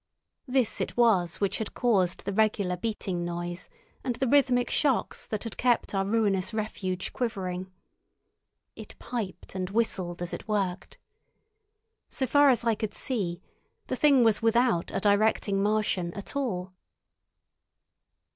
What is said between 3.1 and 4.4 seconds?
noise, and the